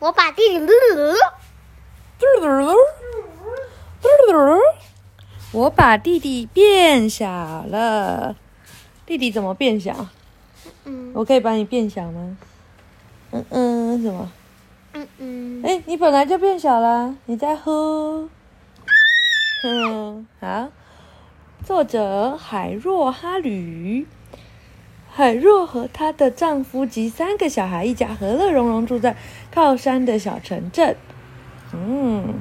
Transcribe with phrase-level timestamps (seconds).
[0.00, 0.66] 我把弟弟，
[5.52, 7.26] 我把弟弟变小
[7.68, 8.36] 了。
[9.04, 10.06] 弟弟怎么变小？
[11.14, 12.36] 我可以把你变小吗？
[13.32, 14.30] 嗯嗯，什么？
[14.92, 18.28] 嗯嗯，哎，你本来就变小了，你在喝。
[19.64, 20.68] 嗯，好。
[21.64, 24.06] 作者海若哈吕。
[25.18, 29.16] 海若和她的丈夫及三个小孩一家和乐融融住在
[29.52, 30.94] 靠山的小城镇。
[31.72, 32.34] 嗯，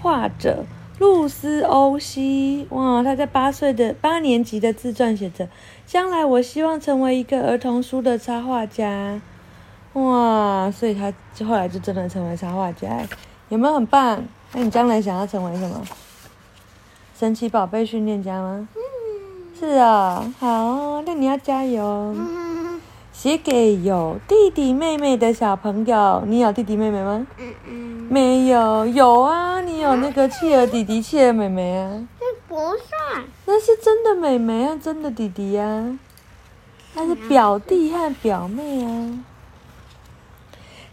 [0.00, 0.64] 画者
[0.98, 2.66] 露丝欧西。
[2.70, 5.50] 哇，她在八岁的八年级的自传写着
[5.84, 9.20] ：“将来我希望成为一个儿童书的插画家。”
[9.92, 11.12] 哇，所以她
[11.44, 13.06] 后来就真的成为插画家，
[13.50, 14.24] 有没有很棒？
[14.54, 15.82] 那你将来想要成为什么？
[17.18, 18.66] 神奇宝贝训练家吗？
[19.58, 21.82] 是啊，好，那你要加油。
[22.16, 22.80] 嗯
[23.10, 27.26] 写给有弟弟妹妹的小朋友，你有弟弟妹妹吗？
[27.36, 35.98] 嗯嗯，没有，有啊，你有那个契儿弟弟、契儿妹妹啊，这不算，那是真的妹妹啊，真的弟弟啊，
[36.94, 39.24] 那是表弟和表妹啊。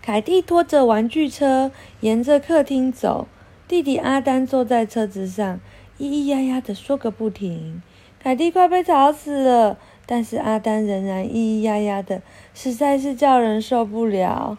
[0.02, 1.70] 凯蒂拖着玩具车
[2.00, 3.28] 沿着客厅走，
[3.68, 5.60] 弟弟阿丹坐在车子上，
[6.00, 7.84] 咿咿呀呀的说个不停。
[8.26, 12.24] 凯蒂快被吵死了，但是阿丹仍然咿咿呀呀的，
[12.56, 14.58] 实在是叫人受不了。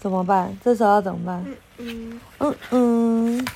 [0.00, 0.58] 怎么办？
[0.64, 1.46] 这时候要怎么办？
[1.78, 3.46] 嗯嗯嗯。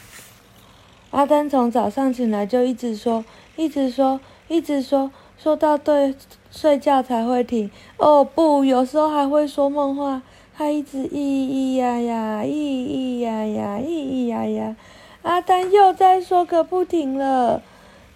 [1.11, 3.25] 阿丹从早上醒来就一直说，
[3.57, 6.15] 一直说，一直说，说到对
[6.53, 7.69] 睡觉才会停。
[7.97, 10.23] 哦不，有时候还会说梦话，
[10.57, 14.77] 他一直咿咿呀呀，咿咿呀呀，咿咿呀呀。
[15.23, 17.61] 阿丹又在说个不停了。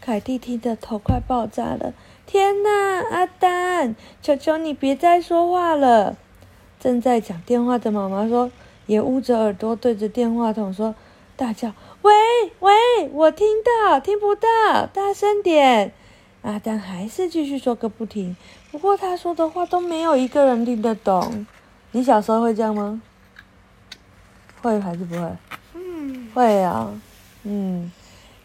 [0.04, 1.94] 凯蒂听得头快爆炸了！
[2.26, 6.14] 天哪，阿丹，求求你别再说话了！
[6.78, 8.50] 正在讲电话的妈妈说，
[8.84, 10.94] 也捂着耳朵对着电话筒说，
[11.36, 12.12] 大叫：“喂
[12.60, 15.94] 喂，我听到，听不到，大声点！”
[16.44, 18.36] 阿丹还是继续说个不停，
[18.70, 21.46] 不过他说的话都没有一个人听得懂。
[21.92, 23.00] 你小时候会这样吗？
[24.60, 25.32] 会还是不会？
[25.72, 26.92] 嗯会啊，
[27.44, 27.90] 嗯。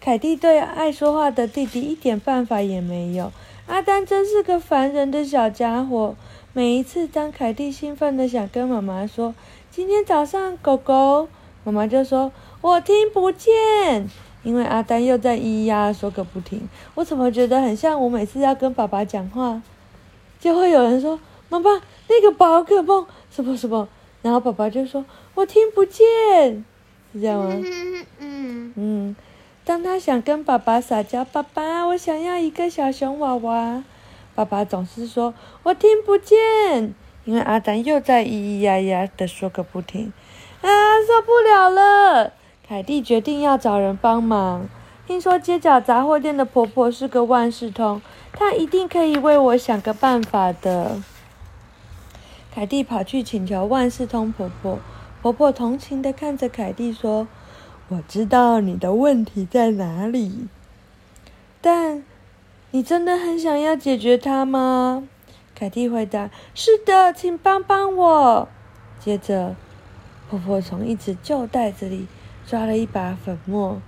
[0.09, 3.31] 凯蒂对爱说话的弟弟一点办法也没有。
[3.67, 6.15] 阿丹真是个烦人的小家伙。
[6.51, 9.35] 每一次当凯蒂兴奋的想跟妈妈说
[9.69, 11.27] 今天早上狗狗，
[11.63, 12.31] 妈妈就说
[12.61, 14.09] 我听不见，
[14.41, 16.67] 因为阿丹又在咿咿呀说个不停。
[16.95, 19.61] 我怎么觉得很像我每次要跟爸爸讲话，
[20.39, 21.69] 就会有人说妈妈
[22.07, 23.87] 那个宝可梦什么什么，
[24.23, 25.05] 然后爸爸就说
[25.35, 26.65] 我听不见，
[27.13, 27.51] 是这样吗？
[27.53, 29.15] 嗯嗯嗯，
[29.69, 33.83] 当他想跟爸爸撒娇，爸爸，我想要一个小熊娃娃，
[34.33, 40.11] 爸爸总是说我听不见，因为阿丹又在咿咿呀呀的说个不停，
[40.61, 40.67] 啊，
[41.07, 42.33] 受不了了！
[42.67, 44.67] 凯蒂决定要找人帮忙。
[45.05, 48.01] 听说街角杂货店的婆婆是个万事通，
[48.33, 50.99] 她一定可以为我想个办法的。
[52.51, 54.79] 凯蒂跑去请求万事通婆婆，
[55.21, 57.27] 婆婆同情的看着凯蒂说。
[57.89, 60.47] 我知道你的问题在哪里，
[61.59, 62.03] 但
[62.69, 65.07] 你真的很想要解决它吗？
[65.55, 68.47] 凯蒂回答：“是的，请帮帮我。”
[69.01, 69.55] 接着，
[70.29, 72.07] 婆婆从一只旧袋子里
[72.45, 73.81] 抓了一把粉末，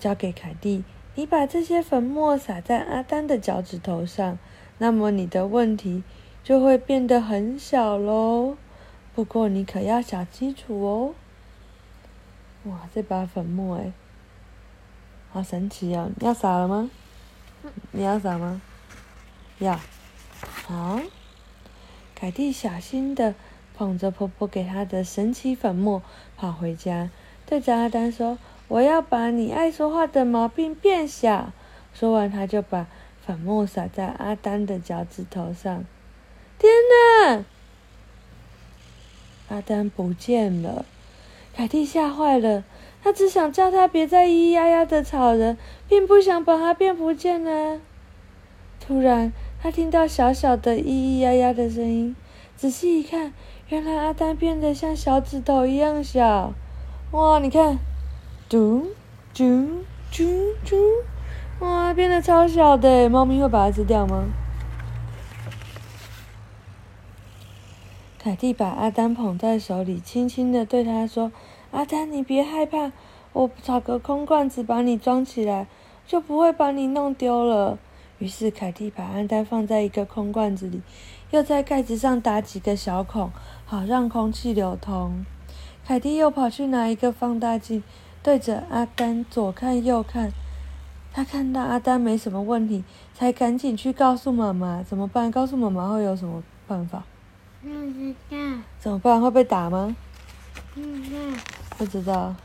[0.00, 0.82] 交给凯蒂
[1.14, 4.36] ：“你把这些粉末撒在阿丹的脚趾头上，
[4.78, 6.02] 那么你的问题
[6.42, 8.56] 就会变得很小喽。
[9.14, 11.14] 不过你可要想清楚哦。”
[12.64, 13.92] 哇，这把粉末哎，
[15.30, 16.10] 好神奇哦！
[16.16, 16.90] 你要撒了吗？
[17.92, 18.62] 你要撒吗？
[19.58, 19.78] 要。
[20.40, 21.00] 好，
[22.14, 23.34] 凯蒂小心的
[23.76, 26.02] 捧着婆婆给她的神奇粉末，
[26.36, 27.10] 跑回家，
[27.44, 28.38] 对着阿丹说
[28.68, 31.52] ：“我要把你爱说话的毛病变小。”
[31.92, 32.86] 说完，她就把
[33.26, 35.84] 粉末撒在阿丹的脚趾头上。
[36.58, 37.44] 天哪！
[39.48, 40.86] 阿丹不见了。
[41.56, 42.64] 凯蒂吓坏了，
[43.00, 45.56] 她只想叫他别再咿咿呀呀的吵人，
[45.88, 47.80] 并不想把他变不见呢。
[48.80, 52.16] 突然，她听到小小的咿咿呀呀的声音，
[52.56, 53.32] 仔细一看，
[53.68, 56.52] 原来阿丹变得像小指头一样小。
[57.12, 57.78] 哇，你看，
[58.48, 58.88] 嘟
[59.32, 60.24] 嘟嘟
[60.64, 60.76] 嘟，
[61.60, 63.08] 哇，变得超小的。
[63.08, 64.24] 猫咪会把它吃掉吗？
[68.24, 71.30] 凯蒂把阿丹捧在手里，轻轻的对他说
[71.72, 72.90] ：“阿丹，你别害怕，
[73.34, 75.66] 我找个空罐子把你装起来，
[76.06, 77.78] 就不会把你弄丢了。”
[78.18, 80.80] 于是凯蒂把阿丹放在一个空罐子里，
[81.32, 83.30] 又在盖子上打几个小孔，
[83.66, 85.26] 好让空气流通。
[85.86, 87.82] 凯蒂又跑去拿一个放大镜，
[88.22, 90.32] 对着阿丹左看右看。
[91.12, 94.82] 他看到阿丹没什么问题，才赶紧去告诉妈妈。
[94.82, 95.30] 怎么办？
[95.30, 97.04] 告诉妈妈会有什么办法？
[97.64, 98.36] 不知道，
[98.78, 99.18] 怎么办？
[99.18, 99.96] 会被打吗？
[100.74, 101.38] 不知道，
[101.78, 102.36] 不知道。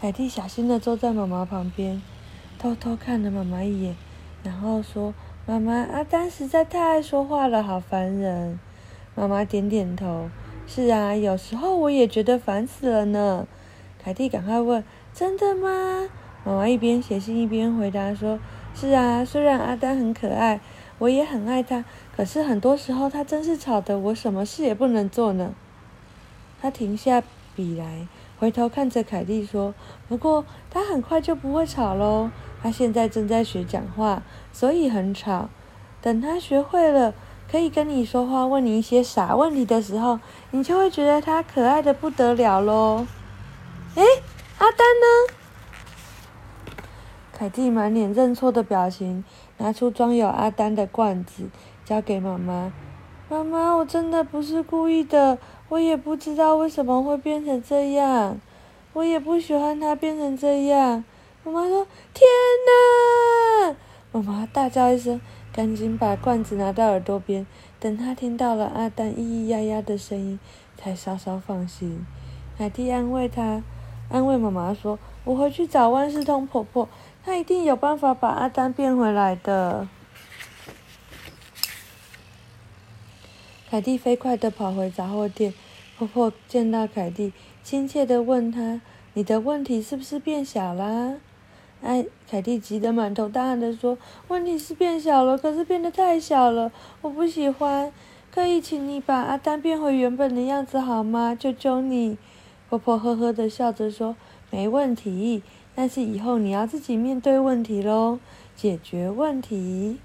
[0.00, 2.00] 凯蒂小心的坐在妈妈旁边，
[2.56, 3.96] 偷偷看了妈妈一眼，
[4.44, 5.12] 然后说
[5.44, 8.60] ：“妈妈，阿丹实在太爱说话了，好烦人。”
[9.16, 10.30] 妈妈点点头
[10.68, 13.48] ：“是啊，有时候我也觉得烦死了呢。”
[13.98, 16.08] 凯蒂赶快问：“真的吗？”
[16.46, 18.38] 妈妈一边写信一边回答说
[18.72, 20.60] ：“是啊，虽然阿丹很可爱，
[21.04, 21.84] 我也很爱他，
[22.16, 25.54] 可是很多时候他真是吵得我什么事也不能做呢。”
[26.62, 27.22] 他停下
[27.54, 28.08] 笔来，
[28.38, 29.74] 回头看着凯蒂说
[30.08, 32.30] ：“不过他很快就不会吵喽。
[32.62, 35.50] 他现在正在学讲话，所以很吵。
[36.00, 37.12] 等他学会了，
[37.50, 40.18] 可以跟你说话，问你一些傻问题的时候，
[40.52, 43.06] 你就会觉得他可爱的不得了喽。”
[43.96, 44.02] 诶，
[44.56, 45.43] 阿丹呢？
[47.44, 49.22] 凯蒂满脸认错的表情，
[49.58, 51.50] 拿出装有阿丹的罐子，
[51.84, 52.72] 交给妈妈。
[53.28, 55.36] 妈妈，我真的不是故意的，
[55.68, 58.40] 我也不知道为什么会变成这样，
[58.94, 61.04] 我也不喜欢它变成这样。
[61.44, 62.26] 妈妈说：“天
[62.66, 63.76] 哪！”
[64.10, 65.20] 妈妈大叫一声，
[65.52, 67.46] 赶紧把罐子拿到耳朵边，
[67.78, 70.40] 等她听到了阿丹咿咿呀呀的声音，
[70.78, 72.06] 才稍稍放心。
[72.56, 73.62] 凯蒂安慰她，
[74.08, 76.88] 安慰妈妈说：“我回去找万事通婆婆。”
[77.24, 79.88] 他一定有办法把阿丹变回来的。
[83.70, 85.54] 凯蒂飞快地跑回杂货店，
[85.96, 87.32] 婆婆见到凯蒂，
[87.62, 88.82] 亲切地问她
[89.14, 91.14] ：“你的问题是不是变小啦？”
[91.82, 93.96] 哎，凯蒂急得满头大汗地说
[94.28, 96.70] ：“问题是变小了，可是变得太小了，
[97.00, 97.90] 我不喜欢。
[98.30, 101.34] 可以请你把阿丹变回原本的样子好吗？
[101.34, 102.18] 求求你！”
[102.68, 104.14] 婆婆呵呵地笑着说
[104.50, 105.42] ：“没问题。”
[105.74, 108.18] 但是以后你要自己面对问题喽，
[108.54, 109.98] 解决问题。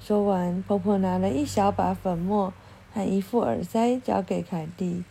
[0.00, 2.52] 说完，婆婆拿了一小把粉末
[2.92, 5.04] 和一副耳塞交给凯蒂。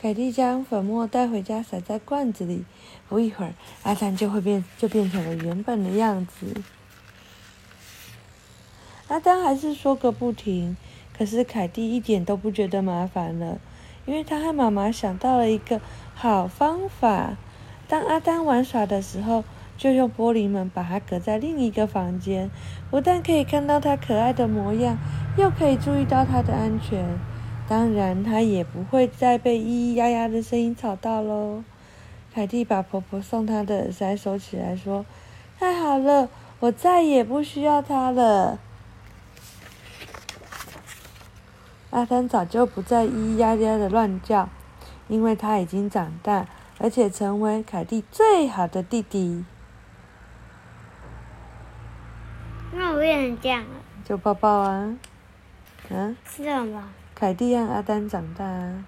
[0.00, 2.64] 凯蒂将粉末带回家，撒在罐子里。
[3.08, 3.54] 不一会儿，
[3.84, 6.62] 阿丹就会变，就变成了原本的样子。
[9.08, 10.76] 阿丹还是说个不停，
[11.16, 13.58] 可是凯蒂一点都不觉得麻烦了，
[14.06, 15.80] 因为他和妈妈想到了一个
[16.14, 17.36] 好方法。
[17.86, 19.44] 当阿丹玩耍的时候，
[19.76, 22.50] 就用玻璃门把它隔在另一个房间，
[22.90, 24.96] 不但可以看到它可爱的模样，
[25.36, 27.04] 又可以注意到它的安全。
[27.68, 31.64] 当然，它也不会再被咿咿呀呀的声音吵到喽。
[32.34, 35.06] 凯蒂把婆婆送她的耳塞收起来，说
[35.58, 36.28] ：“太好了，
[36.60, 38.58] 我再也不需要它了。”
[41.90, 44.48] 阿丹早就不再咿咿呀呀的乱叫，
[45.06, 46.46] 因为他已经长大。
[46.78, 49.44] 而且成为凯蒂最好的弟弟。
[52.72, 53.68] 那我变成这样了，
[54.04, 54.96] 就抱抱啊，
[55.90, 56.16] 嗯？
[56.26, 56.88] 是吗？
[57.14, 58.84] 凯蒂让阿丹长大啊。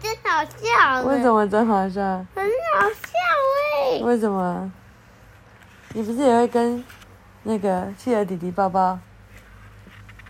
[0.00, 1.02] 真好笑！
[1.02, 2.00] 为什么真好笑？
[2.34, 3.12] 很好笑
[3.76, 4.00] 哎！
[4.02, 4.72] 为什么？
[5.92, 6.82] 你不是也会跟
[7.42, 8.98] 那个企鹅弟弟抱抱，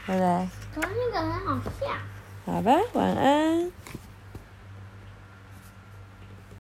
[0.07, 0.49] 对不对？
[0.75, 1.87] 可是那个很好笑。
[2.47, 3.71] 好吧，晚安。